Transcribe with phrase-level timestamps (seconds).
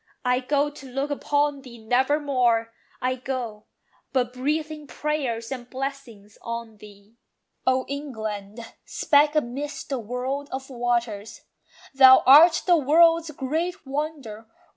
[0.25, 3.65] I go, to look upon thee never more; I go,
[4.11, 7.17] but breathing prayers and blessings on thee.
[7.67, 11.41] O England, speck amidst the world of waters!
[11.93, 14.47] Thou art the world's great wonder.